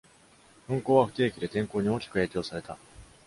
[0.67, 2.75] 運航は不定期で、天候に大きく影響された。